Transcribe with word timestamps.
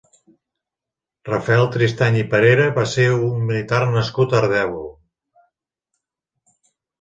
Rafael 1.27 1.65
Tristany 1.75 2.17
i 2.21 2.23
Parera 2.31 2.65
va 2.77 2.85
ser 2.93 3.05
un 3.17 3.45
militar 3.51 3.83
nascut 3.97 4.35
a 4.35 4.41
Ardèvol. 4.41 4.89